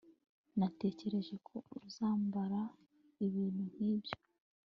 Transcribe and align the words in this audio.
Natekereje 0.59 1.35
ko 1.47 1.55
uzambara 1.85 2.59
ibintu 3.25 3.61
nkibyo 3.71 4.15